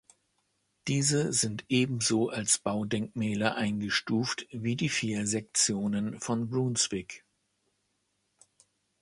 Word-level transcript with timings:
Diese 0.87 1.31
sind 1.31 1.63
ebenso 1.69 2.29
als 2.29 2.57
Baudenkmäler 2.57 3.53
eingestuft 3.53 4.47
wie 4.49 4.75
die 4.75 4.89
vier 4.89 5.27
Sektionen 5.27 6.19
von 6.19 6.49
Brunswick. 6.49 7.23